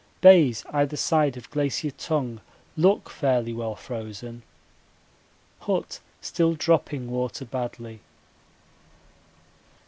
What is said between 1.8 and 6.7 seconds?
Tongue look fairly well frozen. Hut still